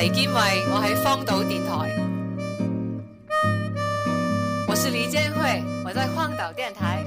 [0.00, 0.40] 黎建慧
[0.72, 1.94] 我喺荒岛电台
[4.66, 7.04] 我是黎建慧我在荒岛电台